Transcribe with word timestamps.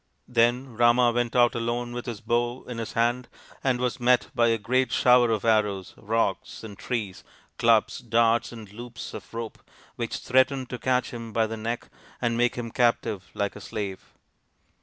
Then 0.27 0.73
Rama 0.75 1.11
went 1.11 1.35
out 1.35 1.53
alone 1.53 1.91
with 1.93 2.07
his 2.07 2.21
bow 2.21 2.63
in 2.63 2.79
his 2.79 2.93
hand 2.93 3.27
and 3.63 3.79
was 3.79 3.99
met 3.99 4.31
by 4.33 4.47
a 4.47 4.57
great 4.57 4.91
shower 4.91 5.29
of 5.29 5.45
arrows, 5.45 5.93
rocks, 5.95 6.63
and 6.63 6.75
trees, 6.75 7.23
clubs, 7.59 7.99
darts, 7.99 8.51
and 8.51 8.73
loops 8.73 9.13
of 9.13 9.31
rope 9.31 9.59
which 9.97 10.17
threatened 10.17 10.71
to 10.71 10.79
catch 10.79 11.11
him 11.11 11.31
by 11.31 11.45
the 11.45 11.55
neck 11.55 11.87
and 12.19 12.35
make 12.35 12.55
him 12.55 12.71
captive 12.71 13.29
like 13.35 13.55
a 13.55 13.61
slave. 13.61 14.15